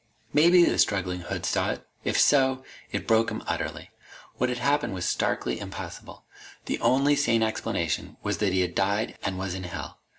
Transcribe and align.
Maybe 0.33 0.65
the 0.65 0.79
struggling 0.79 1.19
hood 1.19 1.45
saw 1.45 1.69
it. 1.73 1.85
If 2.03 2.19
so, 2.19 2.63
it 2.91 3.05
broke 3.05 3.29
him 3.29 3.43
utterly. 3.45 3.91
What 4.37 4.49
had 4.49 4.57
happened 4.57 4.95
was 4.95 5.05
starkly 5.05 5.59
impossible. 5.59 6.25
The 6.65 6.79
only 6.79 7.15
sane 7.15 7.43
explanation 7.43 8.17
was 8.23 8.39
that 8.39 8.51
he 8.51 8.61
had 8.61 8.73
died 8.73 9.15
and 9.21 9.37
was 9.37 9.53
in 9.53 9.65
hell. 9.65 9.99